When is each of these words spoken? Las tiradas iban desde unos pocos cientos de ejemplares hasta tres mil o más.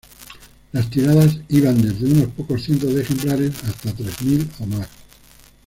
Las 0.71 0.89
tiradas 0.89 1.37
iban 1.49 1.79
desde 1.79 2.07
unos 2.11 2.29
pocos 2.33 2.63
cientos 2.63 2.91
de 2.95 3.03
ejemplares 3.03 3.51
hasta 3.65 3.93
tres 3.93 4.19
mil 4.23 4.49
o 4.59 4.65
más. 4.65 4.89